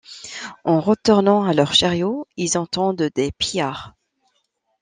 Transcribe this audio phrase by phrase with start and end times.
[0.63, 3.93] En retournant à leur chariot, ils entendent des pillards.